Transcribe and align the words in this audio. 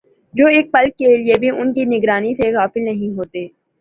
جو 0.33 0.45
ایک 0.47 0.71
پل 0.71 0.89
کے 0.91 1.15
لیے 1.17 1.33
بھی 1.39 1.49
ان 1.51 1.73
کی 1.73 1.85
نگرانی 1.87 2.33
سے 2.35 2.51
غافل 2.53 2.85
نہیں 2.85 3.15
ہوتے 3.17 3.47